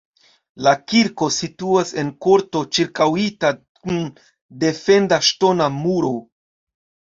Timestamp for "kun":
3.83-4.01